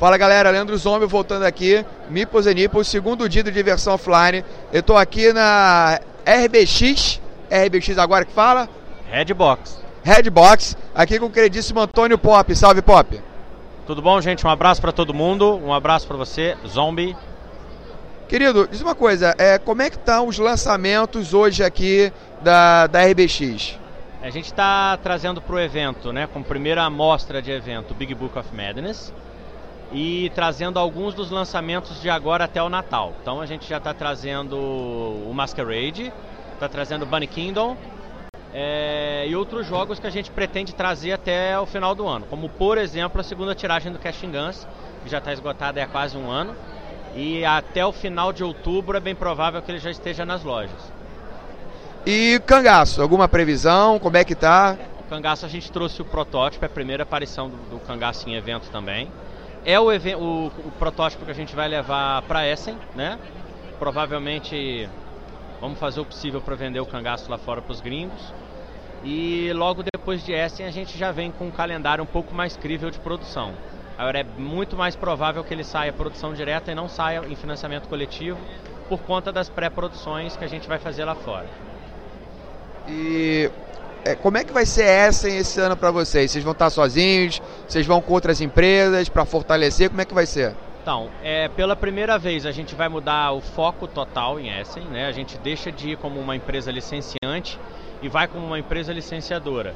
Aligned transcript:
Fala 0.00 0.16
galera, 0.16 0.48
Leandro 0.48 0.78
Zombie 0.78 1.04
voltando 1.04 1.42
aqui, 1.42 1.84
Mipos 2.08 2.46
e 2.46 2.54
Nippos, 2.54 2.88
segundo 2.88 3.28
dia 3.28 3.42
de 3.42 3.50
diversão 3.50 3.92
offline. 3.92 4.42
Eu 4.72 4.82
tô 4.82 4.96
aqui 4.96 5.30
na 5.30 6.00
RBX, 6.24 7.20
RBX 7.50 7.98
agora 7.98 8.24
que 8.24 8.32
fala? 8.32 8.66
Redbox. 9.10 9.78
Redbox, 10.02 10.74
aqui 10.94 11.18
com 11.18 11.26
o 11.26 11.30
queridíssimo 11.30 11.80
Antônio 11.80 12.16
Pop. 12.16 12.56
Salve 12.56 12.80
Pop. 12.80 13.20
Tudo 13.86 14.00
bom, 14.00 14.18
gente? 14.22 14.46
Um 14.46 14.48
abraço 14.48 14.80
para 14.80 14.90
todo 14.90 15.12
mundo, 15.12 15.60
um 15.62 15.70
abraço 15.70 16.06
para 16.06 16.16
você, 16.16 16.56
Zombie. 16.66 17.14
Querido, 18.26 18.66
diz 18.68 18.80
uma 18.80 18.94
coisa, 18.94 19.34
é, 19.36 19.58
como 19.58 19.82
é 19.82 19.90
que 19.90 19.96
estão 19.96 20.26
os 20.26 20.38
lançamentos 20.38 21.34
hoje 21.34 21.62
aqui 21.62 22.10
da, 22.40 22.86
da 22.86 23.04
RBX? 23.04 23.78
A 24.22 24.30
gente 24.30 24.46
está 24.46 24.96
trazendo 24.96 25.42
para 25.42 25.56
o 25.56 25.60
evento, 25.60 26.10
né, 26.10 26.26
como 26.26 26.42
primeira 26.42 26.84
amostra 26.84 27.42
de 27.42 27.50
evento, 27.50 27.92
Big 27.92 28.14
Book 28.14 28.38
of 28.38 28.48
Madness 28.56 29.12
e 29.92 30.30
trazendo 30.34 30.78
alguns 30.78 31.14
dos 31.14 31.30
lançamentos 31.30 32.00
de 32.00 32.08
agora 32.08 32.44
até 32.44 32.62
o 32.62 32.68
Natal. 32.68 33.12
Então 33.20 33.40
a 33.40 33.46
gente 33.46 33.68
já 33.68 33.78
está 33.78 33.92
trazendo 33.92 34.56
o 34.56 35.32
Masquerade, 35.34 36.12
está 36.54 36.68
trazendo 36.68 37.06
Bunny 37.06 37.26
Kingdom 37.26 37.76
é, 38.52 39.26
e 39.28 39.34
outros 39.34 39.66
jogos 39.66 39.98
que 39.98 40.06
a 40.06 40.10
gente 40.10 40.30
pretende 40.30 40.74
trazer 40.74 41.12
até 41.12 41.58
o 41.58 41.66
final 41.66 41.94
do 41.94 42.06
ano, 42.06 42.26
como 42.28 42.48
por 42.48 42.78
exemplo 42.78 43.20
a 43.20 43.24
segunda 43.24 43.54
tiragem 43.54 43.92
do 43.92 43.98
Casting 43.98 44.30
Guns, 44.30 44.66
que 45.04 45.10
já 45.10 45.18
está 45.18 45.32
esgotada 45.32 45.82
há 45.82 45.86
quase 45.86 46.16
um 46.16 46.30
ano, 46.30 46.54
e 47.14 47.44
até 47.44 47.84
o 47.84 47.92
final 47.92 48.32
de 48.32 48.44
outubro 48.44 48.96
é 48.96 49.00
bem 49.00 49.14
provável 49.14 49.60
que 49.62 49.70
ele 49.70 49.78
já 49.78 49.90
esteja 49.90 50.24
nas 50.24 50.44
lojas. 50.44 50.92
E 52.06 52.40
cangaço, 52.46 53.02
alguma 53.02 53.28
previsão? 53.28 53.98
Como 53.98 54.16
é 54.16 54.24
que 54.24 54.34
tá? 54.34 54.76
O 55.00 55.10
cangaço 55.10 55.44
a 55.44 55.48
gente 55.48 55.70
trouxe 55.70 56.00
o 56.00 56.04
protótipo, 56.04 56.64
é 56.64 56.66
a 56.66 56.70
primeira 56.70 57.02
aparição 57.02 57.48
do, 57.48 57.56
do 57.70 57.78
cangaço 57.80 58.28
em 58.28 58.36
evento 58.36 58.70
também. 58.70 59.08
É 59.64 59.78
o, 59.78 59.88
o, 59.88 60.46
o 60.46 60.72
protótipo 60.78 61.24
que 61.24 61.30
a 61.30 61.34
gente 61.34 61.54
vai 61.54 61.68
levar 61.68 62.22
para 62.22 62.46
Essen, 62.46 62.76
né? 62.94 63.18
Provavelmente 63.78 64.88
vamos 65.60 65.78
fazer 65.78 66.00
o 66.00 66.04
possível 66.04 66.40
para 66.40 66.54
vender 66.54 66.80
o 66.80 66.86
cangaço 66.86 67.30
lá 67.30 67.36
fora 67.36 67.60
para 67.60 67.72
os 67.72 67.80
gringos. 67.80 68.32
E 69.04 69.52
logo 69.54 69.82
depois 69.82 70.24
de 70.24 70.32
Essen 70.32 70.66
a 70.66 70.70
gente 70.70 70.96
já 70.96 71.12
vem 71.12 71.30
com 71.30 71.46
um 71.46 71.50
calendário 71.50 72.02
um 72.02 72.06
pouco 72.06 72.34
mais 72.34 72.56
crível 72.56 72.90
de 72.90 72.98
produção. 72.98 73.52
Agora 73.98 74.20
é 74.20 74.24
muito 74.24 74.76
mais 74.76 74.96
provável 74.96 75.44
que 75.44 75.52
ele 75.52 75.64
saia 75.64 75.92
produção 75.92 76.32
direta 76.32 76.72
e 76.72 76.74
não 76.74 76.88
saia 76.88 77.22
em 77.28 77.36
financiamento 77.36 77.86
coletivo 77.86 78.38
por 78.88 79.00
conta 79.00 79.30
das 79.30 79.50
pré-produções 79.50 80.36
que 80.36 80.44
a 80.44 80.48
gente 80.48 80.66
vai 80.66 80.78
fazer 80.78 81.04
lá 81.04 81.14
fora. 81.14 81.46
E 82.88 83.50
como 84.22 84.38
é 84.38 84.44
que 84.44 84.52
vai 84.52 84.66
ser 84.66 84.84
essa 84.84 85.28
esse 85.28 85.60
ano 85.60 85.76
para 85.76 85.90
vocês? 85.90 86.30
Vocês 86.30 86.44
vão 86.44 86.52
estar 86.52 86.70
sozinhos? 86.70 87.40
Vocês 87.66 87.86
vão 87.86 88.00
com 88.00 88.12
outras 88.12 88.40
empresas 88.40 89.08
para 89.08 89.24
fortalecer? 89.24 89.88
Como 89.90 90.00
é 90.00 90.04
que 90.04 90.14
vai 90.14 90.26
ser? 90.26 90.54
Então, 90.82 91.10
é, 91.22 91.48
pela 91.48 91.76
primeira 91.76 92.18
vez 92.18 92.46
a 92.46 92.52
gente 92.52 92.74
vai 92.74 92.88
mudar 92.88 93.32
o 93.32 93.40
foco 93.40 93.86
total 93.86 94.40
em 94.40 94.48
Essen, 94.48 94.84
né? 94.84 95.06
A 95.06 95.12
gente 95.12 95.36
deixa 95.38 95.70
de 95.70 95.90
ir 95.90 95.98
como 95.98 96.18
uma 96.18 96.34
empresa 96.34 96.72
licenciante 96.72 97.58
e 98.00 98.08
vai 98.08 98.26
como 98.26 98.46
uma 98.46 98.58
empresa 98.58 98.92
licenciadora. 98.92 99.74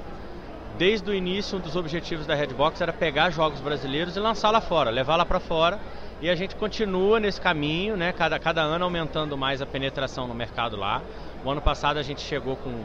Desde 0.78 1.08
o 1.08 1.14
início, 1.14 1.58
um 1.58 1.60
dos 1.60 1.76
objetivos 1.76 2.26
da 2.26 2.34
Redbox 2.34 2.80
era 2.80 2.92
pegar 2.92 3.30
jogos 3.30 3.60
brasileiros 3.60 4.16
e 4.16 4.20
lançar 4.20 4.50
lá 4.50 4.60
fora, 4.60 4.90
levar 4.90 5.16
lá 5.16 5.24
para 5.24 5.38
fora. 5.38 5.78
E 6.22 6.30
a 6.30 6.34
gente 6.34 6.56
continua 6.56 7.20
nesse 7.20 7.40
caminho, 7.40 7.96
né? 7.96 8.12
Cada, 8.12 8.38
cada 8.38 8.62
ano 8.62 8.84
aumentando 8.84 9.36
mais 9.36 9.60
a 9.60 9.66
penetração 9.66 10.26
no 10.26 10.34
mercado 10.34 10.76
lá. 10.76 11.02
O 11.44 11.50
ano 11.50 11.60
passado 11.60 11.98
a 11.98 12.02
gente 12.02 12.22
chegou 12.22 12.56
com 12.56 12.82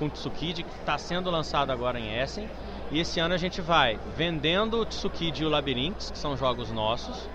com 0.00 0.06
o 0.06 0.10
Tsukiji, 0.10 0.62
que 0.62 0.70
está 0.80 0.96
sendo 0.96 1.30
lançado 1.30 1.70
agora 1.70 2.00
em 2.00 2.18
Essen. 2.18 2.48
E 2.90 2.98
esse 2.98 3.20
ano 3.20 3.34
a 3.34 3.36
gente 3.36 3.60
vai 3.60 4.00
vendendo 4.16 4.80
o 4.80 4.86
Tsukiji 4.86 5.42
e 5.42 5.46
o 5.46 5.50
Labyrinths, 5.50 6.10
que 6.10 6.18
são 6.18 6.36
jogos 6.36 6.72
nossos, 6.72 7.28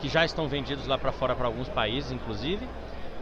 que 0.00 0.08
já 0.08 0.24
estão 0.24 0.46
vendidos 0.46 0.86
lá 0.86 0.96
para 0.96 1.10
fora 1.10 1.34
para 1.34 1.46
alguns 1.46 1.68
países, 1.68 2.12
inclusive. 2.12 2.66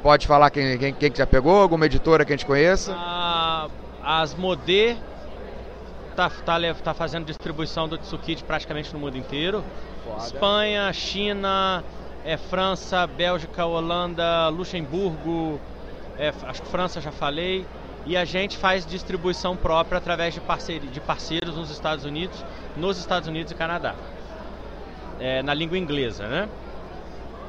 Pode 0.03 0.27
falar 0.27 0.51
quem, 0.51 0.79
quem, 0.79 0.93
quem 0.93 1.13
já 1.15 1.27
pegou, 1.27 1.61
alguma 1.61 1.87
editora 1.87 2.25
que 2.25 2.33
a 2.33 2.37
gente 2.37 2.47
conheça? 2.47 2.95
Ah, 2.95 3.69
as 4.05 4.35
Modê 4.35 4.97
tá, 6.15 6.31
tá, 6.31 6.59
tá 6.85 6.95
fazendo 6.95 7.25
distribuição 7.25 7.89
do 7.89 7.97
Tsukiji 7.97 8.45
praticamente 8.45 8.93
no 8.93 9.01
mundo 9.01 9.17
inteiro. 9.17 9.65
Foda. 10.05 10.25
Espanha, 10.25 10.93
China, 10.93 11.83
é, 12.25 12.37
França, 12.37 13.07
Bélgica, 13.07 13.65
Holanda, 13.65 14.49
Luxemburgo, 14.49 15.59
é, 16.19 16.33
acho 16.45 16.63
que 16.63 16.69
França 16.69 17.01
já 17.01 17.11
falei 17.11 17.67
e 18.07 18.17
a 18.17 18.25
gente 18.25 18.57
faz 18.57 18.87
distribuição 18.87 19.57
própria 19.57 19.99
através 19.99 20.35
de, 20.35 20.41
parceiro, 20.41 20.87
de 20.87 21.01
parceiros 21.01 21.57
nos 21.57 21.71
Estados 21.71 22.05
Unidos, 22.05 22.45
nos 22.77 22.99
Estados 22.99 23.29
Unidos 23.29 23.53
e 23.53 23.55
Canadá, 23.55 23.95
é, 25.19 25.43
na 25.43 25.55
língua 25.55 25.77
inglesa, 25.77 26.27
né? 26.27 26.49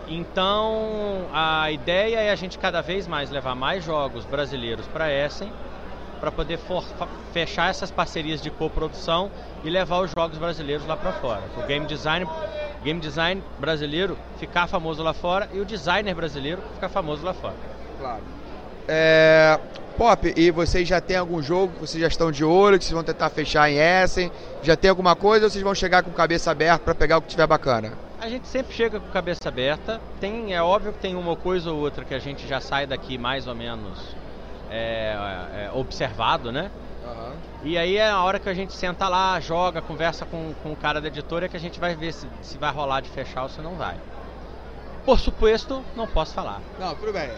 Então 0.08 1.28
a 1.34 1.72
ideia 1.72 2.20
é 2.20 2.32
a 2.32 2.36
gente 2.36 2.58
cada 2.58 2.82
vez 2.82 3.08
mais 3.08 3.30
levar 3.30 3.56
mais 3.56 3.84
jogos 3.84 4.26
brasileiros 4.26 4.86
para 4.88 5.12
Essen, 5.12 5.52
para 6.20 6.32
poder 6.32 6.58
for, 6.58 6.84
fechar 7.32 7.70
essas 7.70 7.90
parcerias 7.90 8.42
de 8.42 8.52
coprodução 8.52 9.32
e 9.64 9.70
levar 9.70 10.02
os 10.02 10.12
jogos 10.12 10.38
brasileiros 10.38 10.86
lá 10.86 10.98
para 10.98 11.14
fora. 11.14 11.42
O 11.58 11.66
game 11.66 11.86
design, 11.86 12.28
game 12.84 13.00
design 13.00 13.42
brasileiro 13.58 14.18
ficar 14.38 14.68
famoso 14.68 15.02
lá 15.02 15.14
fora 15.14 15.50
e 15.54 15.60
o 15.60 15.66
designer 15.66 16.14
brasileiro 16.14 16.62
ficar 16.74 16.90
famoso 16.90 17.26
lá 17.26 17.34
fora. 17.34 17.56
Claro. 17.98 18.41
É, 18.88 19.60
Pop, 19.98 20.34
e 20.36 20.50
vocês 20.52 20.88
já 20.88 21.00
têm 21.00 21.18
algum 21.18 21.42
jogo 21.42 21.74
que 21.74 21.80
vocês 21.82 22.02
já 22.02 22.08
estão 22.08 22.32
de 22.32 22.44
olho, 22.44 22.80
que 22.80 22.86
vocês 22.86 22.94
vão 22.94 23.04
tentar 23.04 23.30
fechar 23.30 23.70
em 23.70 23.78
Essen? 23.78 24.32
Já 24.64 24.76
tem 24.76 24.90
alguma 24.90 25.16
coisa 25.16 25.46
ou 25.46 25.50
vocês 25.52 25.64
vão 25.64 25.76
chegar 25.76 26.02
com 26.02 26.12
cabeça 26.12 26.50
aberta 26.50 26.84
para 26.84 26.96
pegar 26.96 27.18
o 27.18 27.22
que 27.22 27.28
tiver 27.28 27.46
bacana? 27.46 27.94
A 28.20 28.30
gente 28.30 28.48
sempre 28.48 28.74
chega 28.74 29.00
com 29.00 29.08
cabeça 29.10 29.48
aberta. 29.48 30.00
Tem, 30.20 30.54
é 30.56 30.62
óbvio 30.62 30.94
que 30.94 31.00
tem 31.00 31.16
uma 31.16 31.36
coisa 31.36 31.72
ou 31.72 31.80
outra 31.80 32.06
que 32.06 32.14
a 32.14 32.20
gente 32.20 32.48
já 32.48 32.60
sai 32.60 32.88
daqui 32.88 33.18
mais 33.18 33.48
ou 33.48 33.54
menos 33.54 34.00
é, 34.72 35.16
é, 35.56 35.72
observado, 35.74 36.52
né? 36.52 36.72
Uhum. 37.06 37.34
E 37.64 37.78
aí 37.78 37.98
é 37.98 38.10
a 38.10 38.22
hora 38.24 38.40
que 38.40 38.48
a 38.48 38.54
gente 38.54 38.74
senta 38.74 39.08
lá, 39.08 39.40
joga, 39.40 39.82
conversa 39.82 40.26
com, 40.26 40.54
com 40.64 40.72
o 40.72 40.76
cara 40.76 41.02
da 41.02 41.10
editora 41.10 41.50
que 41.50 41.58
a 41.58 41.60
gente 41.60 41.80
vai 41.80 41.96
ver 41.96 42.14
se, 42.14 42.28
se 42.42 42.58
vai 42.58 42.72
rolar 42.72 43.02
de 43.02 43.10
fechar 43.10 43.44
ou 43.44 43.50
se 43.50 43.62
não 43.62 43.76
vai. 43.76 43.98
Por 45.06 45.20
suposto, 45.20 45.84
não 45.96 46.08
posso 46.08 46.34
falar. 46.34 46.62
Não, 46.80 46.96
tudo 46.96 47.14
bem. 47.14 47.30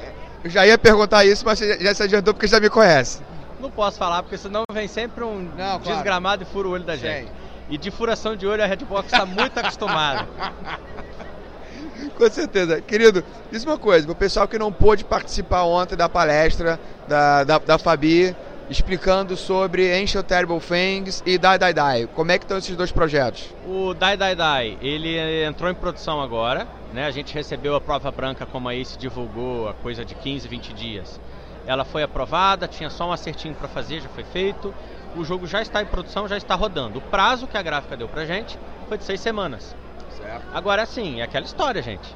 Eu 0.44 0.50
já 0.50 0.68
ia 0.68 0.78
perguntar 0.78 1.24
isso, 1.26 1.46
mas 1.46 1.60
já 1.60 1.94
se 1.94 2.04
adiantou 2.04 2.34
porque 2.34 2.48
já 2.48 2.60
me 2.60 2.70
conhece. 2.70 3.22
Não 3.60 3.72
posso 3.72 3.98
falar, 3.98 4.22
porque 4.24 4.38
senão 4.38 4.64
vem 4.72 4.88
sempre 4.90 5.24
um 5.24 5.50
não, 5.56 5.80
desgramado 5.80 6.44
e 6.44 6.46
fura 6.46 6.68
o 6.68 6.72
olho 6.72 6.84
da 6.84 6.98
gente. 6.98 7.28
Sim. 7.28 7.34
E 7.70 7.78
de 7.78 7.90
furação 7.90 8.36
de 8.36 8.46
olho 8.46 8.62
a 8.62 8.66
Redbox 8.66 9.06
está 9.06 9.26
muito 9.26 9.58
acostumada. 9.58 10.28
Com 12.18 12.30
certeza. 12.30 12.82
Querido, 12.82 13.24
diz 13.50 13.64
uma 13.64 13.78
coisa, 13.78 14.12
o 14.12 14.16
pessoal 14.16 14.48
que 14.48 14.60
não 14.60 14.72
pôde 14.72 15.06
participar 15.06 15.64
ontem 15.64 15.96
da 15.96 16.10
palestra 16.10 16.78
da, 17.08 17.44
da, 17.46 17.58
da 17.60 17.78
Fabi, 17.78 18.36
explicando 18.70 19.36
sobre 19.36 19.94
Ancient 19.94 20.26
Terrible 20.26 20.60
Things 20.60 21.22
e 21.26 21.38
Die 21.38 21.58
Die 21.58 21.74
Die. 21.74 22.08
Como 22.16 22.32
é 22.32 22.38
que 22.38 22.46
estão 22.46 22.58
esses 22.58 22.76
dois 22.76 22.92
projetos? 22.92 23.54
O 23.66 23.94
Die 23.94 24.18
Die 24.18 24.36
Die, 24.36 24.88
ele 24.88 25.44
entrou 25.44 25.70
em 25.70 25.76
produção 25.76 26.22
agora, 26.22 26.68
né? 26.94 27.06
A 27.06 27.12
gente 27.12 27.34
recebeu 27.34 27.76
a 27.76 27.82
prova 27.82 28.12
branca, 28.12 28.46
como 28.46 28.70
aí 28.70 28.84
se 28.86 28.98
divulgou, 28.98 29.68
a 29.68 29.74
coisa 29.74 30.06
de 30.06 30.16
15, 30.16 30.48
20 30.48 30.74
dias. 30.74 31.20
Ela 31.66 31.86
foi 31.86 32.04
aprovada, 32.04 32.68
tinha 32.68 32.90
só 32.90 33.08
um 33.08 33.12
acertinho 33.12 33.56
para 33.56 33.68
fazer, 33.68 34.02
já 34.02 34.10
foi 34.10 34.24
feito. 34.24 34.74
O 35.16 35.24
jogo 35.24 35.46
já 35.48 35.62
está 35.62 35.82
em 35.82 35.86
produção, 35.86 36.28
já 36.28 36.38
está 36.38 36.56
rodando. 36.56 37.00
O 37.00 37.02
prazo 37.02 37.48
que 37.48 37.58
a 37.58 37.62
gráfica 37.62 37.96
deu 37.96 38.08
pra 38.08 38.26
gente 38.26 38.58
foi 38.88 38.98
de 38.98 39.04
seis 39.04 39.22
semanas. 39.22 39.76
Certo. 40.18 40.44
Agora 40.54 40.86
sim, 40.86 41.22
é 41.22 41.24
aquela 41.24 41.46
história, 41.46 41.82
gente. 41.82 42.16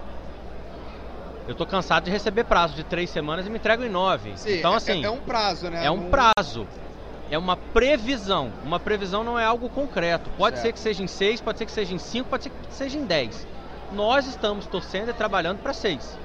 Eu 1.48 1.56
tô 1.56 1.66
cansado 1.66 2.04
de 2.04 2.12
receber 2.12 2.44
prazo 2.44 2.76
de 2.76 2.84
três 2.84 3.10
semanas 3.10 3.48
e 3.48 3.50
me 3.50 3.58
entrego 3.58 3.84
em 3.84 3.90
nove. 3.90 4.34
Sim, 4.36 4.58
então, 4.58 4.74
é, 4.74 4.76
assim. 4.76 5.04
É, 5.04 5.08
é 5.08 5.10
um 5.10 5.20
prazo, 5.20 5.70
né? 5.70 5.86
É 5.86 5.90
um 5.90 6.10
prazo. 6.10 6.68
É 7.32 7.38
uma 7.38 7.56
previsão. 7.56 8.52
Uma 8.66 8.80
previsão 8.80 9.24
não 9.24 9.40
é 9.40 9.46
algo 9.46 9.70
concreto. 9.70 10.30
Pode 10.38 10.58
certo. 10.58 10.66
ser 10.66 10.74
que 10.74 10.80
seja 10.80 11.04
em 11.04 11.08
seis, 11.08 11.40
pode 11.40 11.58
ser 11.58 11.66
que 11.66 11.72
seja 11.72 11.94
em 11.94 11.98
cinco, 11.98 12.30
pode 12.30 12.44
ser 12.44 12.50
que 12.50 12.74
seja 12.74 12.98
em 12.98 13.06
dez. 13.06 13.48
Nós 13.94 14.28
estamos 14.28 14.66
torcendo 14.66 15.10
e 15.10 15.14
trabalhando 15.14 15.60
para 15.60 15.74
seis. 15.74 16.18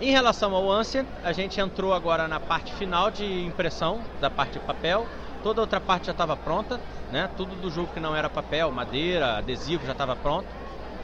Em 0.00 0.10
relação 0.10 0.52
ao 0.52 0.68
Ancient, 0.68 1.06
a 1.22 1.32
gente 1.32 1.60
entrou 1.60 1.94
agora 1.94 2.26
na 2.26 2.40
parte 2.40 2.74
final 2.74 3.08
de 3.08 3.24
impressão, 3.44 4.00
da 4.20 4.28
parte 4.28 4.54
de 4.54 4.58
papel. 4.58 5.06
Toda 5.44 5.60
a 5.60 5.62
outra 5.62 5.80
parte 5.80 6.06
já 6.06 6.12
estava 6.12 6.36
pronta, 6.36 6.80
né? 7.12 7.30
Tudo 7.36 7.54
do 7.54 7.70
jogo 7.70 7.92
que 7.92 8.00
não 8.00 8.14
era 8.14 8.28
papel, 8.28 8.70
madeira, 8.72 9.38
adesivo 9.38 9.86
já 9.86 9.92
estava 9.92 10.16
pronto. 10.16 10.48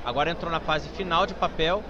Agora 0.05 0.31
entrou 0.31 0.51
na 0.51 0.59
fase 0.59 0.89
final 0.89 1.27
de 1.27 1.35
papel 1.35 1.85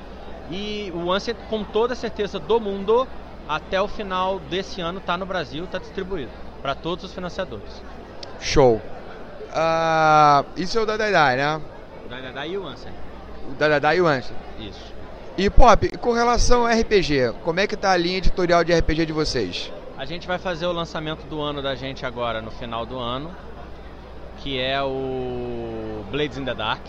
e 0.50 0.92
o 0.94 1.12
Ancient, 1.12 1.36
com 1.50 1.62
toda 1.62 1.94
certeza 1.94 2.38
do 2.38 2.60
mundo, 2.60 3.06
até 3.48 3.80
o 3.80 3.88
final 3.88 4.38
desse 4.38 4.80
ano 4.80 4.98
está 4.98 5.16
no 5.16 5.26
Brasil, 5.26 5.64
está 5.64 5.78
distribuído 5.78 6.30
para 6.62 6.74
todos 6.74 7.04
os 7.04 7.12
financiadores. 7.12 7.82
Show. 8.40 8.80
Uh, 9.48 10.44
isso 10.56 10.78
é 10.78 10.82
o 10.82 10.86
Dadadai, 10.86 11.36
né? 11.36 11.60
O 12.04 12.08
Dadadai 12.08 12.50
e 12.50 12.58
o 12.58 12.66
Ancient. 12.66 12.94
O 13.50 13.54
Dadadai 13.54 13.96
e 13.96 14.00
o 14.00 14.06
Ancient. 14.06 14.36
Isso. 14.58 14.92
E 15.36 15.48
Pop, 15.48 15.96
com 15.98 16.12
relação 16.12 16.66
ao 16.66 16.72
RPG, 16.72 17.34
como 17.44 17.60
é 17.60 17.66
que 17.66 17.76
tá 17.76 17.92
a 17.92 17.96
linha 17.96 18.18
editorial 18.18 18.64
de 18.64 18.74
RPG 18.74 19.06
de 19.06 19.12
vocês? 19.12 19.72
A 19.96 20.04
gente 20.04 20.26
vai 20.26 20.38
fazer 20.38 20.66
o 20.66 20.72
lançamento 20.72 21.26
do 21.26 21.40
ano 21.40 21.62
da 21.62 21.74
gente 21.74 22.04
agora, 22.04 22.40
no 22.40 22.50
final 22.50 22.84
do 22.84 22.98
ano, 22.98 23.30
que 24.38 24.60
é 24.60 24.82
o 24.82 26.04
Blades 26.10 26.38
in 26.38 26.44
the 26.44 26.54
Dark 26.54 26.82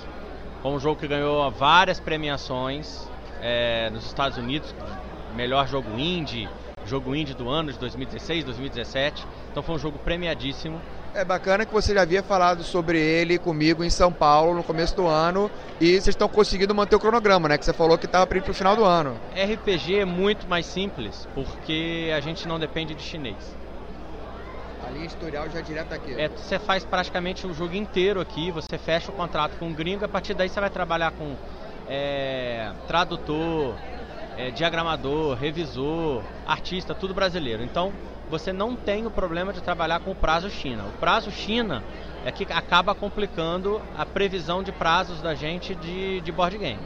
Foi 0.62 0.72
um 0.72 0.80
jogo 0.80 1.00
que 1.00 1.08
ganhou 1.08 1.50
várias 1.52 2.00
premiações 2.00 3.08
é, 3.42 3.90
nos 3.90 4.06
Estados 4.06 4.38
Unidos, 4.38 4.74
melhor 5.36 5.68
jogo 5.68 5.98
indie, 5.98 6.50
jogo 6.86 7.16
indie 7.16 7.34
do 7.34 7.50
ano 7.50 7.72
de 7.72 7.80
2016, 7.80 8.44
2017. 8.46 9.26
Então 9.52 9.62
foi 9.64 9.76
um 9.76 9.80
jogo 9.80 10.00
premiadíssimo. 10.00 10.82
É 11.14 11.26
bacana 11.26 11.66
que 11.66 11.74
você 11.74 11.94
já 11.94 12.04
havia 12.04 12.22
falado 12.22 12.64
sobre 12.64 13.00
ele 13.00 13.40
comigo 13.40 13.84
em 13.84 13.90
São 13.90 14.12
Paulo 14.12 14.54
no 14.54 14.64
começo 14.64 14.96
do 14.96 15.08
ano 15.08 15.50
e 15.82 15.94
vocês 15.94 16.10
estão 16.10 16.30
conseguindo 16.30 16.74
manter 16.76 16.96
o 16.96 17.00
cronograma, 17.00 17.50
né? 17.50 17.58
Que 17.58 17.66
você 17.66 17.74
falou 17.74 17.98
que 17.98 18.06
estava 18.06 18.28
para 18.28 18.38
ir 18.38 18.42
para 18.42 18.52
o 18.52 18.54
final 18.54 18.76
do 18.76 18.86
ano. 18.86 19.20
RPG 19.34 20.00
é 20.00 20.06
muito 20.06 20.48
mais 20.48 20.68
simples 20.68 21.28
porque 21.34 22.12
a 22.16 22.20
gente 22.20 22.48
não 22.48 22.60
depende 22.60 22.94
de 22.94 23.02
chinês. 23.02 23.58
A 24.88 24.92
linha 24.92 25.06
editorial 25.06 25.50
já 25.50 25.60
é 25.60 25.62
direto 25.62 25.94
aqui. 25.94 26.14
É, 26.14 26.30
você 26.30 26.58
faz 26.60 26.86
praticamente 26.86 27.46
o 27.46 27.54
jogo 27.54 27.76
inteiro 27.76 28.22
aqui, 28.22 28.52
você 28.52 28.78
fecha 28.78 29.12
o 29.12 29.14
contrato 29.14 29.58
com 29.58 29.70
o 29.70 29.74
gringo, 29.74 30.06
a 30.06 30.08
partir 30.08 30.34
daí 30.34 30.50
você 30.50 30.60
vai 30.60 30.70
trabalhar 30.70 31.12
com 31.12 31.36
é, 31.88 32.29
tradutor, 32.90 33.76
é, 34.36 34.50
diagramador, 34.50 35.38
revisor, 35.38 36.24
artista, 36.48 36.96
tudo 36.96 37.14
brasileiro. 37.14 37.62
Então 37.62 37.94
você 38.32 38.52
não 38.52 38.76
tem 38.76 39.06
o 39.06 39.12
problema 39.12 39.54
de 39.54 39.62
trabalhar 39.62 40.00
com 40.00 40.10
o 40.10 40.16
prazo 40.16 40.50
China. 40.50 40.86
O 40.86 40.98
prazo 40.98 41.30
China 41.30 41.84
é 42.26 42.32
que 42.32 42.52
acaba 42.52 42.96
complicando 42.96 43.80
a 43.96 44.08
previsão 44.08 44.64
de 44.64 44.72
prazos 44.72 45.22
da 45.22 45.36
gente 45.36 45.76
de, 45.76 46.20
de 46.22 46.32
board 46.32 46.58
game. 46.58 46.82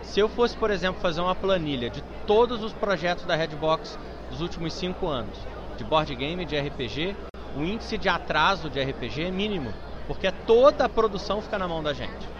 Se 0.00 0.18
eu 0.18 0.30
fosse, 0.30 0.56
por 0.56 0.70
exemplo, 0.70 0.98
fazer 1.02 1.20
uma 1.20 1.34
planilha 1.34 1.90
de 1.90 2.02
todos 2.26 2.62
os 2.62 2.72
projetos 2.72 3.26
da 3.26 3.36
Redbox 3.36 3.98
dos 4.30 4.40
últimos 4.40 4.72
cinco 4.72 5.08
anos, 5.08 5.36
de 5.76 5.84
board 5.84 6.14
game 6.14 6.42
de 6.46 6.58
RPG, 6.58 7.14
o 7.54 7.60
índice 7.60 7.98
de 7.98 8.08
atraso 8.08 8.70
de 8.70 8.82
RPG 8.82 9.24
é 9.24 9.30
mínimo, 9.30 9.74
porque 10.06 10.32
toda 10.46 10.86
a 10.86 10.88
produção 10.88 11.42
fica 11.42 11.58
na 11.58 11.68
mão 11.68 11.82
da 11.82 11.92
gente. 11.92 12.34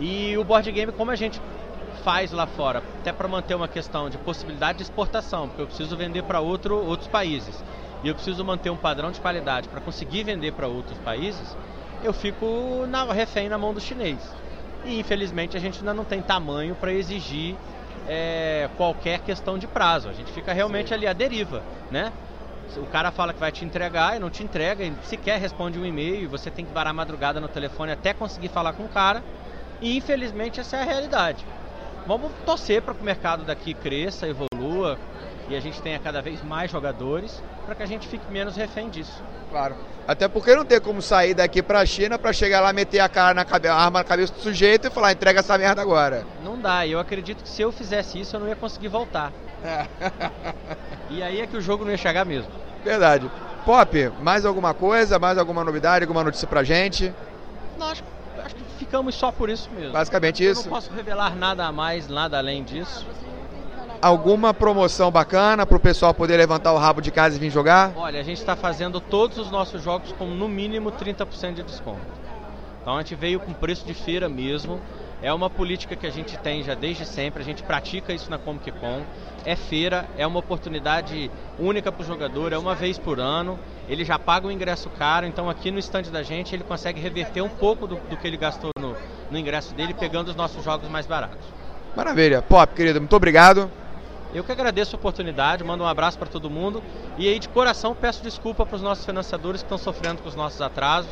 E 0.00 0.36
o 0.36 0.42
board 0.42 0.70
game, 0.72 0.90
como 0.90 1.12
a 1.12 1.16
gente 1.16 1.40
faz 1.94 2.32
lá 2.32 2.46
fora, 2.46 2.82
até 3.00 3.12
para 3.12 3.28
manter 3.28 3.54
uma 3.54 3.68
questão 3.68 4.10
de 4.10 4.18
possibilidade 4.18 4.78
de 4.78 4.84
exportação, 4.84 5.48
porque 5.48 5.62
eu 5.62 5.66
preciso 5.66 5.96
vender 5.96 6.22
para 6.24 6.40
outro, 6.40 6.76
outros 6.76 7.08
países 7.08 7.62
e 8.04 8.08
eu 8.08 8.14
preciso 8.14 8.44
manter 8.44 8.68
um 8.68 8.76
padrão 8.76 9.10
de 9.10 9.18
qualidade 9.18 9.66
para 9.68 9.80
conseguir 9.80 10.24
vender 10.24 10.52
para 10.52 10.68
outros 10.68 10.98
países, 10.98 11.56
eu 12.02 12.12
fico 12.12 12.84
na, 12.86 13.10
refém 13.10 13.48
na 13.48 13.56
mão 13.56 13.72
do 13.72 13.80
chinês. 13.80 14.20
E 14.84 15.00
infelizmente 15.00 15.56
a 15.56 15.60
gente 15.60 15.78
ainda 15.78 15.94
não 15.94 16.04
tem 16.04 16.20
tamanho 16.20 16.74
para 16.74 16.92
exigir 16.92 17.56
é, 18.06 18.68
qualquer 18.76 19.20
questão 19.20 19.58
de 19.58 19.66
prazo. 19.66 20.10
A 20.10 20.12
gente 20.12 20.30
fica 20.32 20.52
realmente 20.52 20.88
Sim. 20.88 20.94
ali 20.94 21.06
à 21.06 21.14
deriva, 21.14 21.62
né? 21.90 22.12
O 22.76 22.86
cara 22.86 23.10
fala 23.10 23.32
que 23.32 23.40
vai 23.40 23.50
te 23.50 23.64
entregar 23.64 24.16
e 24.16 24.18
não 24.18 24.28
te 24.28 24.42
entrega, 24.42 24.84
e 24.84 24.92
sequer 25.04 25.40
responde 25.40 25.78
um 25.78 25.86
e-mail, 25.86 26.28
você 26.28 26.50
tem 26.50 26.66
que 26.66 26.72
varar 26.72 26.92
madrugada 26.92 27.40
no 27.40 27.48
telefone 27.48 27.92
até 27.92 28.12
conseguir 28.12 28.48
falar 28.48 28.74
com 28.74 28.84
o 28.84 28.88
cara. 28.88 29.24
E 29.80 29.96
infelizmente 29.96 30.60
essa 30.60 30.76
é 30.76 30.82
a 30.82 30.84
realidade. 30.84 31.46
Vamos 32.06 32.32
torcer 32.44 32.82
para 32.82 32.94
que 32.94 33.00
o 33.00 33.04
mercado 33.04 33.44
daqui 33.44 33.72
cresça, 33.72 34.26
evolua 34.28 34.98
e 35.48 35.56
a 35.56 35.60
gente 35.60 35.80
tenha 35.80 35.98
cada 35.98 36.20
vez 36.20 36.42
mais 36.42 36.70
jogadores 36.70 37.42
para 37.64 37.74
que 37.74 37.82
a 37.82 37.86
gente 37.86 38.06
fique 38.06 38.30
menos 38.30 38.56
refém 38.56 38.90
disso. 38.90 39.22
Claro. 39.50 39.74
Até 40.06 40.28
porque 40.28 40.54
não 40.54 40.64
tem 40.64 40.80
como 40.80 41.00
sair 41.00 41.32
daqui 41.32 41.62
para 41.62 41.80
a 41.80 41.86
China 41.86 42.18
para 42.18 42.32
chegar 42.32 42.60
lá, 42.60 42.72
meter 42.72 43.00
a 43.00 43.08
cara 43.08 43.32
na 43.32 43.44
cabeça, 43.44 43.74
a 43.74 43.78
arma 43.78 44.00
na 44.00 44.04
cabeça 44.04 44.34
do 44.34 44.40
sujeito 44.40 44.88
e 44.88 44.90
falar, 44.90 45.12
entrega 45.12 45.40
essa 45.40 45.56
merda 45.56 45.80
agora. 45.80 46.26
Não 46.42 46.58
dá. 46.58 46.86
Eu 46.86 46.98
acredito 46.98 47.42
que 47.42 47.48
se 47.48 47.62
eu 47.62 47.72
fizesse 47.72 48.20
isso, 48.20 48.36
eu 48.36 48.40
não 48.40 48.48
ia 48.48 48.56
conseguir 48.56 48.88
voltar. 48.88 49.32
É. 49.64 49.86
e 51.08 51.22
aí 51.22 51.40
é 51.40 51.46
que 51.46 51.56
o 51.56 51.60
jogo 51.60 51.84
não 51.84 51.90
ia 51.90 51.96
chegar 51.96 52.26
mesmo. 52.26 52.50
Verdade. 52.84 53.30
Pop, 53.64 54.12
mais 54.20 54.44
alguma 54.44 54.74
coisa, 54.74 55.18
mais 55.18 55.38
alguma 55.38 55.64
novidade, 55.64 56.04
alguma 56.04 56.22
notícia 56.22 56.46
pra 56.46 56.62
gente? 56.62 57.14
Não, 57.78 57.86
acho 57.86 58.02
acho 58.02 58.02
que 58.02 58.13
ficamos 58.74 59.14
só 59.14 59.32
por 59.32 59.48
isso 59.48 59.70
mesmo. 59.70 59.92
Basicamente 59.92 60.44
isso. 60.44 60.62
Eu 60.62 60.64
não 60.64 60.72
posso 60.72 60.92
revelar 60.92 61.34
nada 61.34 61.66
a 61.66 61.72
mais, 61.72 62.08
nada 62.08 62.38
além 62.38 62.62
disso. 62.62 63.06
Alguma 64.02 64.52
promoção 64.52 65.10
bacana 65.10 65.64
para 65.64 65.76
o 65.76 65.80
pessoal 65.80 66.12
poder 66.12 66.36
levantar 66.36 66.72
o 66.72 66.78
rabo 66.78 67.00
de 67.00 67.10
casa 67.10 67.36
e 67.36 67.38
vir 67.38 67.50
jogar? 67.50 67.92
Olha, 67.96 68.20
a 68.20 68.22
gente 68.22 68.38
está 68.38 68.54
fazendo 68.54 69.00
todos 69.00 69.38
os 69.38 69.50
nossos 69.50 69.82
jogos 69.82 70.12
com 70.12 70.26
no 70.26 70.46
mínimo 70.46 70.92
30% 70.92 71.54
de 71.54 71.62
desconto. 71.62 72.00
Então 72.82 72.96
a 72.96 73.00
gente 73.00 73.14
veio 73.14 73.40
com 73.40 73.52
preço 73.54 73.86
de 73.86 73.94
feira 73.94 74.28
mesmo. 74.28 74.78
É 75.24 75.32
uma 75.32 75.48
política 75.48 75.96
que 75.96 76.06
a 76.06 76.10
gente 76.10 76.36
tem 76.36 76.62
já 76.62 76.74
desde 76.74 77.06
sempre, 77.06 77.42
a 77.42 77.44
gente 77.46 77.62
pratica 77.62 78.12
isso 78.12 78.28
na 78.30 78.36
Comic 78.36 78.70
Con. 78.72 79.00
É 79.46 79.56
feira, 79.56 80.04
é 80.18 80.26
uma 80.26 80.38
oportunidade 80.38 81.30
única 81.58 81.90
para 81.90 82.02
o 82.02 82.04
jogador, 82.04 82.52
é 82.52 82.58
uma 82.58 82.74
vez 82.74 82.98
por 82.98 83.18
ano. 83.18 83.58
Ele 83.88 84.04
já 84.04 84.18
paga 84.18 84.46
o 84.46 84.52
ingresso 84.52 84.90
caro, 84.90 85.24
então 85.24 85.48
aqui 85.48 85.70
no 85.70 85.78
stand 85.78 86.02
da 86.12 86.22
gente 86.22 86.54
ele 86.54 86.62
consegue 86.62 87.00
reverter 87.00 87.40
um 87.40 87.48
pouco 87.48 87.86
do, 87.86 87.96
do 87.96 88.18
que 88.18 88.26
ele 88.26 88.36
gastou 88.36 88.68
no, 88.78 88.94
no 89.30 89.38
ingresso 89.38 89.74
dele, 89.74 89.94
pegando 89.94 90.28
os 90.28 90.36
nossos 90.36 90.62
jogos 90.62 90.90
mais 90.90 91.06
baratos. 91.06 91.46
Maravilha. 91.96 92.42
Pop, 92.42 92.74
querido, 92.74 93.00
muito 93.00 93.16
obrigado. 93.16 93.70
Eu 94.34 94.44
que 94.44 94.52
agradeço 94.52 94.94
a 94.94 94.98
oportunidade, 94.98 95.64
mando 95.64 95.84
um 95.84 95.88
abraço 95.88 96.18
para 96.18 96.28
todo 96.28 96.50
mundo 96.50 96.82
e 97.16 97.26
aí 97.30 97.38
de 97.38 97.48
coração 97.48 97.96
peço 97.98 98.22
desculpa 98.22 98.66
para 98.66 98.76
os 98.76 98.82
nossos 98.82 99.06
financiadores 99.06 99.62
que 99.62 99.66
estão 99.66 99.78
sofrendo 99.78 100.20
com 100.20 100.28
os 100.28 100.34
nossos 100.34 100.60
atrasos. 100.60 101.10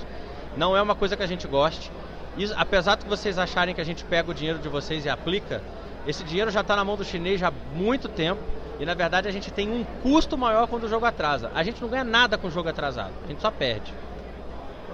Não 0.55 0.77
é 0.77 0.83
uma 0.83 0.95
coisa 0.95 1.17
que 1.17 1.23
a 1.23 1.27
gente 1.27 1.49
goste. 1.49 1.91
Isso, 2.37 2.55
apesar 2.57 2.97
de 2.97 3.07
vocês 3.07 3.39
acharem 3.39 3.75
que 3.75 3.81
a 3.81 3.85
gente 3.85 4.05
pega 4.05 4.31
o 4.31 4.35
dinheiro 4.35 4.59
de 4.59 4.69
vocês 4.69 5.05
e 5.05 5.09
aplica, 5.09 5.63
esse 6.07 6.25
dinheiro 6.25 6.51
já 6.51 6.63
está 6.63 6.75
na 6.75 6.85
mão 6.85 6.97
do 6.97 7.05
chinês 7.05 7.43
há 7.43 7.53
muito 7.75 8.09
tempo 8.09 8.41
e 8.81 8.87
na 8.87 8.95
verdade 8.95 9.29
a 9.29 9.31
gente 9.31 9.51
tem 9.51 9.71
um 9.71 9.85
custo 10.03 10.37
maior 10.37 10.67
quando 10.67 10.85
o 10.85 10.89
jogo 10.89 11.05
atrasa. 11.05 11.51
A 11.55 11.63
gente 11.63 11.81
não 11.81 11.89
ganha 11.89 12.05
nada 12.05 12.39
com 12.39 12.49
o 12.49 12.51
jogo 12.51 12.69
atrasado, 12.69 13.13
a 13.25 13.29
gente 13.29 13.41
só 13.41 13.51
perde. 13.51 13.93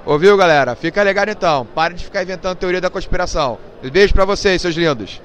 Ouviu, 0.04 0.36
galera? 0.36 0.74
Fica 0.74 1.02
ligado 1.04 1.28
então. 1.28 1.66
Pare 1.66 1.94
de 1.94 2.04
ficar 2.04 2.22
inventando 2.22 2.56
teoria 2.56 2.80
da 2.80 2.90
conspiração. 2.90 3.58
Beijo 3.92 4.14
para 4.14 4.24
vocês, 4.24 4.62
seus 4.62 4.74
lindos. 4.74 5.20